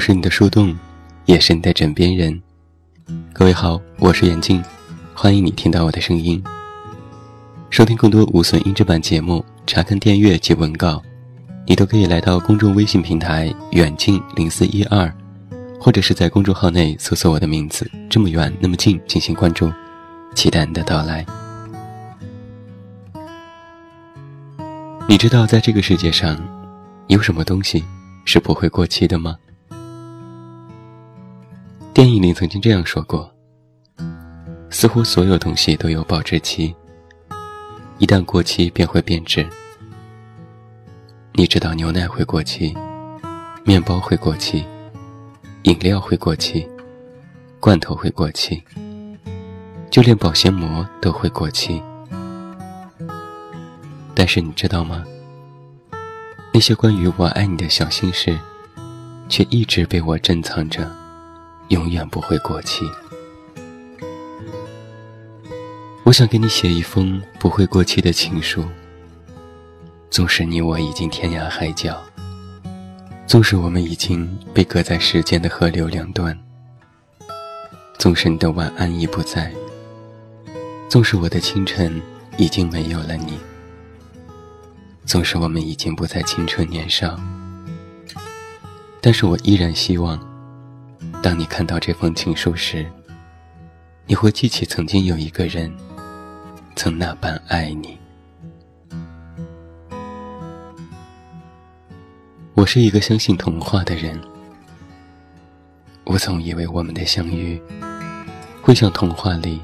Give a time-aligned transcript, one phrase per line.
[0.00, 0.74] 是你的树洞，
[1.26, 2.40] 也是你的枕边人。
[3.34, 4.64] 各位好，我是眼镜，
[5.14, 6.42] 欢迎你听到我的声音。
[7.68, 11.02] 收听更多无损音质版节目，查看电阅及文稿，
[11.66, 15.12] 你都可以来到公众微信平台“远近零四一二”，
[15.78, 19.70] 或者是在公众号内搜索我的名字“这么远那么近”进行关注，
[20.34, 21.26] 期待你的到来。
[25.06, 26.40] 你知道，在这个世界上，
[27.08, 27.84] 有什么东西
[28.24, 29.36] 是不会过期的吗？
[32.00, 33.30] 电影里曾经这样说过
[34.72, 36.74] ：“似乎所有东西都有保质期。”
[38.00, 39.46] 一旦过期便会变质。
[41.34, 42.74] 你知道牛奶会过期，
[43.64, 44.64] 面包会过期，
[45.64, 46.66] 饮料会过期，
[47.60, 48.62] 罐头会过期，
[49.90, 51.82] 就连保鲜膜都会过期。
[54.14, 55.04] 但是你知道吗？
[56.50, 58.38] 那些关于我爱你的小心事，
[59.28, 60.90] 却一直被我珍藏着，
[61.70, 62.88] 永远不会过期。
[66.04, 68.64] 我想给你写一封不会过期的情书。
[70.10, 72.02] 纵使你我已经天涯海角，
[73.28, 76.36] 纵使我们已经被隔在时间的河流两端，
[77.96, 79.54] 纵使你的晚安已不在，
[80.88, 82.02] 纵使我的清晨
[82.36, 83.38] 已经没有了你，
[85.06, 87.16] 纵使我们已经不再青春年少，
[89.00, 90.18] 但是我依然希望，
[91.22, 92.90] 当你看到这封情书时，
[94.06, 95.70] 你会记起曾经有一个人。
[96.76, 97.98] 曾那般爱你。
[102.54, 104.18] 我是一个相信童话的人。
[106.04, 107.60] 我总以为我们的相遇，
[108.62, 109.60] 会像童话里，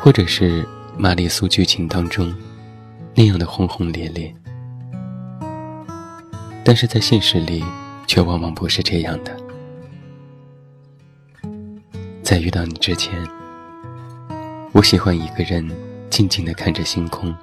[0.00, 2.34] 或者是玛丽苏剧情当中
[3.14, 4.34] 那样的轰轰烈烈。
[6.64, 7.62] 但是在现实里，
[8.06, 9.39] 却往往不是这样的。
[12.30, 13.20] 在遇到你之前，
[14.70, 15.68] 我喜欢一个人。
[16.08, 17.34] 静静地看着星空，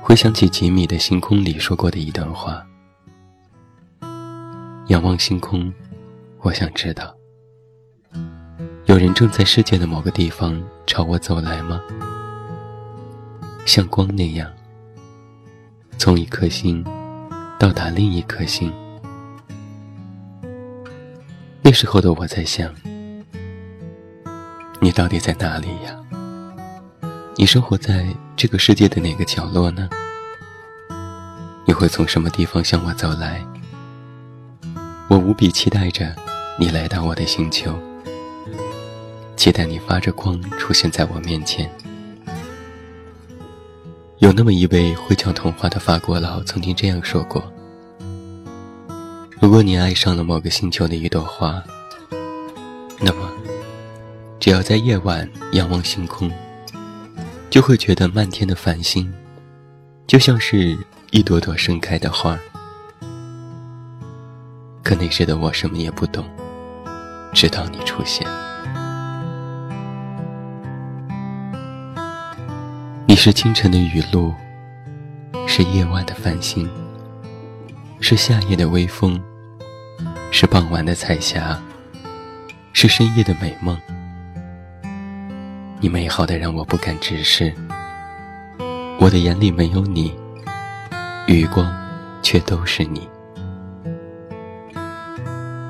[0.00, 2.64] 回想起吉米的星空里说过的一段话
[4.88, 5.72] ：“仰望星空，
[6.40, 7.14] 我想知道，
[8.86, 11.80] 有人正在世界的某个地方朝我走来吗？
[13.66, 14.50] 像光那样，
[15.96, 16.84] 从一颗星
[17.56, 18.72] 到达另一颗星。
[21.62, 22.72] 那时候的我在想，
[24.80, 25.96] 你到底在哪里呀？”
[27.36, 29.88] 你生活在这个世界的哪个角落呢？
[31.66, 33.44] 你会从什么地方向我走来？
[35.08, 36.14] 我无比期待着
[36.58, 37.78] 你来到我的星球，
[39.36, 41.70] 期待你发着光出现在我面前。
[44.18, 47.44] 有那么一位会讲童话的法国佬曾经这样说过：
[49.40, 51.62] 如果你爱上了某个星球的一朵花，
[52.98, 53.28] 那么
[54.46, 56.30] 只要在夜晚仰望星空。
[57.50, 59.12] 就会觉得漫天的繁星，
[60.06, 60.78] 就像是
[61.10, 62.38] 一朵朵盛开的花。
[64.84, 66.24] 可那时的我什么也不懂，
[67.34, 68.24] 直到你出现。
[73.08, 74.32] 你是清晨的雨露，
[75.48, 76.70] 是夜晚的繁星，
[77.98, 79.20] 是夏夜的微风，
[80.30, 81.60] 是傍晚的彩霞，
[82.72, 83.76] 是深夜的美梦。
[85.78, 87.52] 你美好的让我不敢直视，
[88.98, 90.12] 我的眼里没有你，
[91.26, 91.70] 余光
[92.22, 93.06] 却都是你。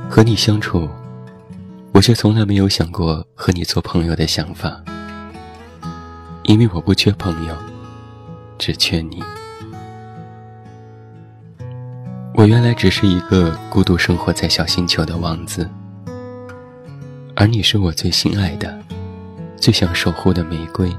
[0.09, 0.89] 和你相处，
[1.93, 4.81] 我却从来没有想过和你做朋友的想法，
[6.45, 7.55] 因为我不缺朋友，
[8.59, 9.21] 只缺你。
[12.33, 15.69] 我原来只是一个孤独生活在小星球的王子，
[17.35, 18.86] 而你是我最心爱的。
[19.67, 20.97] 最想守护的玫瑰，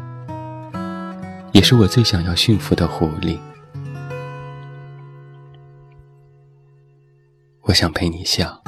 [1.53, 3.39] 也是我最想要驯服的狐狸。
[7.61, 8.61] 我想陪你笑，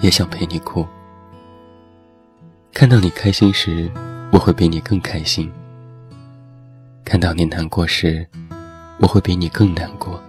[0.00, 0.84] 也想陪你哭。
[2.72, 3.88] 看到你开心时，
[4.32, 5.48] 我会比你更开心；
[7.04, 8.26] 看到你难过时，
[8.98, 10.20] 我会比你更难过。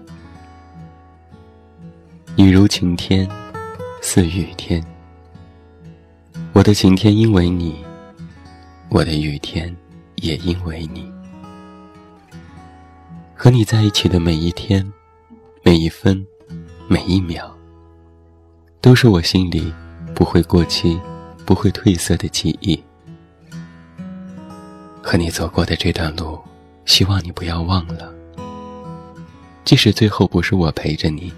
[2.36, 3.28] 你如晴天，
[4.04, 4.86] 似雨天。
[6.54, 7.84] 我的晴天因为你。
[8.90, 9.76] 我的雨天，
[10.16, 11.12] 也因为你。
[13.34, 14.86] 和你在一起的每一天，
[15.64, 16.26] 每一分，
[16.88, 17.52] 每一秒，
[18.80, 19.74] 都是我心里
[20.14, 21.00] 不会过期、
[21.46, 22.82] 不会褪色的记忆。
[25.02, 26.40] 和你走过的这段路，
[26.86, 28.14] 希望你不要忘了。
[29.66, 31.34] 即使最后不是我陪着你，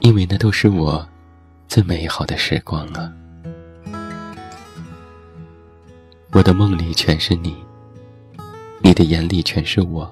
[0.00, 1.08] 因为那都是我
[1.68, 3.12] 最美好的时光啊！
[6.32, 7.56] 我的梦里全是你，
[8.82, 10.10] 你的眼里全是我。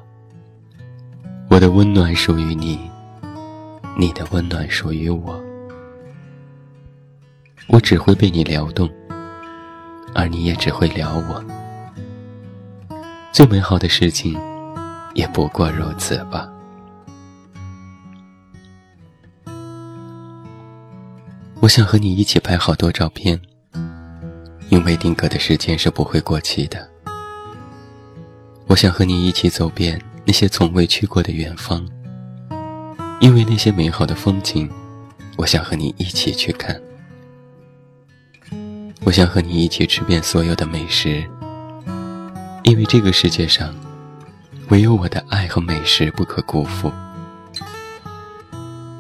[1.49, 2.91] 我的温暖属于你，
[3.97, 5.41] 你的温暖属于我。
[7.69, 8.91] 我只会被你撩动，
[10.13, 11.45] 而你也只会撩我。
[13.31, 14.37] 最美好的事情，
[15.15, 16.51] 也不过如此吧。
[21.61, 23.41] 我想和你一起拍好多照片，
[24.69, 26.89] 因为定格的时间是不会过期的。
[28.67, 30.01] 我想和你一起走遍。
[30.27, 31.89] 那些从未去过的远方，
[33.19, 34.69] 因为那些美好的风景，
[35.39, 36.79] 我想和你一起去看。
[39.05, 41.27] 我想和你一起吃遍所有的美食，
[42.63, 43.75] 因为这个世界上，
[44.69, 46.93] 唯有我的爱和美食不可辜负。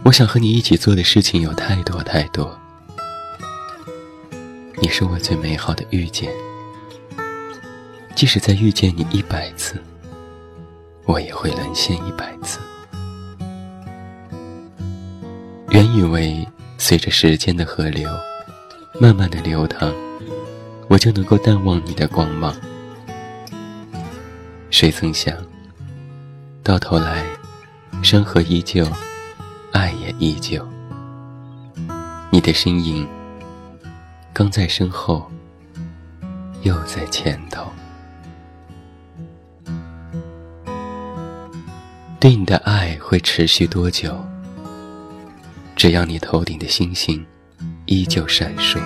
[0.04, 2.58] 我想和你一起做的事情有太多太多，
[4.80, 6.30] 你是我最美好的遇见，
[8.14, 9.82] 即使再遇见你一百次。
[11.04, 12.60] 我也会沦陷一百次。
[15.70, 16.46] 原以为
[16.76, 18.08] 随着时间的河流，
[19.00, 19.92] 慢慢的流淌，
[20.86, 22.54] 我就能够淡忘你的光芒。
[24.70, 25.34] 谁曾想，
[26.62, 27.24] 到头来，
[28.02, 28.86] 山河依旧，
[29.72, 30.64] 爱也依旧。
[32.30, 33.08] 你的身影，
[34.38, 35.28] 刚在身后，
[36.62, 37.66] 又在前头。
[42.20, 44.24] 对你的爱会持续多久？
[45.74, 47.26] 只要你头顶的星星
[47.86, 48.80] 依旧闪烁。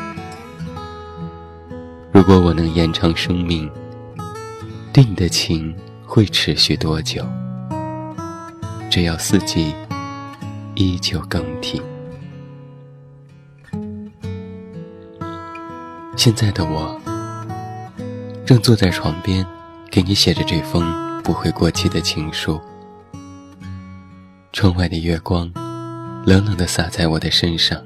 [2.12, 3.70] 如果我能延长生命，
[4.90, 5.76] 对你的情
[6.06, 7.22] 会持续多久？
[8.90, 9.74] 只要四季
[10.76, 11.82] 依旧更替。
[16.24, 16.96] 现在的我，
[18.46, 19.44] 正坐在床边，
[19.90, 20.84] 给你写着这封
[21.24, 22.60] 不会过期的情书。
[24.52, 25.52] 窗外的月光，
[26.24, 27.76] 冷冷的洒在我的身上，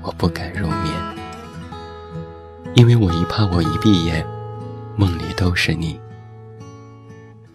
[0.00, 0.94] 我不敢入眠，
[2.76, 4.26] 因为我一怕我一闭眼，
[4.96, 6.00] 梦里都是你。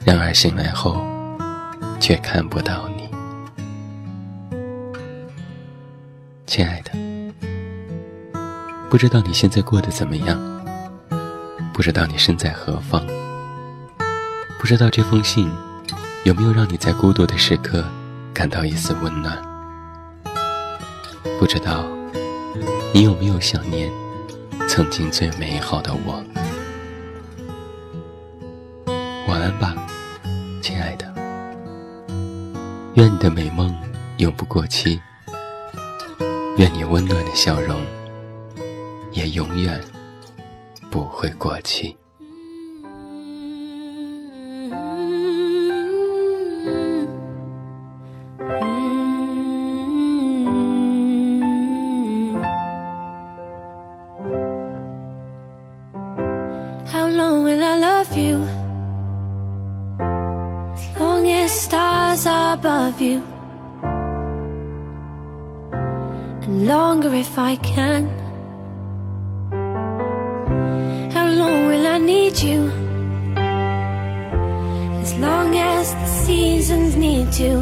[0.05, 1.03] 然而醒来后，
[1.99, 3.09] 却看不到你，
[6.45, 6.91] 亲爱的，
[8.89, 10.39] 不知道你现在过得怎么样，
[11.73, 13.05] 不知道你身在何方，
[14.57, 15.51] 不知道这封信。
[16.23, 17.85] 有没有让你在孤独的时刻
[18.33, 19.37] 感到一丝温暖？
[21.39, 21.85] 不知道
[22.93, 23.89] 你有没有想念
[24.67, 26.21] 曾经最美好的我？
[29.27, 29.73] 晚安吧，
[30.61, 31.13] 亲爱的。
[32.95, 33.73] 愿你的美梦
[34.17, 34.99] 永不过期。
[36.57, 37.79] 愿你温暖的笑容
[39.17, 39.81] 也永远
[40.91, 41.97] 不会过期。
[67.47, 67.86] I can.
[72.43, 72.71] Need you?
[75.01, 77.61] As long as the seasons need to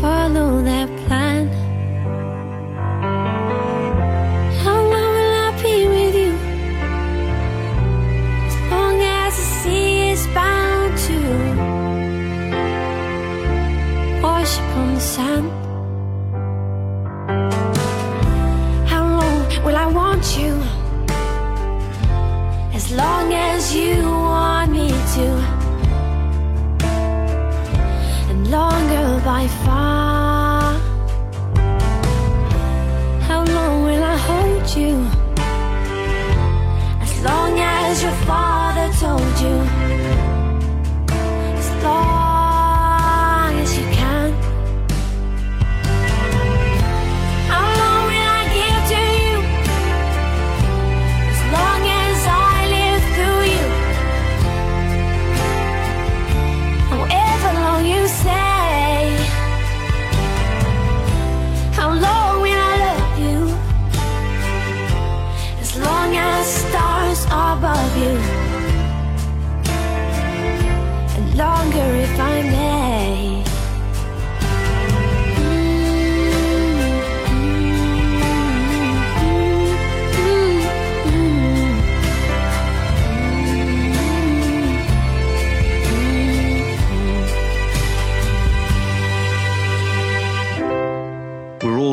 [0.00, 1.48] follow that plan.
[4.62, 6.32] How long will I be with you?
[8.46, 11.18] As long as the sea is bound to
[14.22, 15.63] wash upon the sand.
[29.34, 29.93] By far.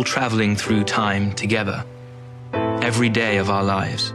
[0.04, 1.86] Traveling through time together,
[2.54, 4.14] every day of our lives.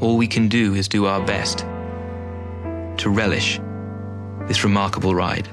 [0.00, 1.60] All we can do is do our best
[2.98, 3.60] to relish
[4.46, 5.48] this remarkable ride.